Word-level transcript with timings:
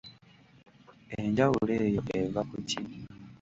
Enjawulo 1.17 1.71
eyo 1.87 2.01
eva 2.19 2.41
ku 2.49 2.57
ki? 2.69 2.79